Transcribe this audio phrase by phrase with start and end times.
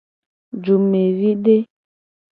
[0.63, 1.55] Dumevide.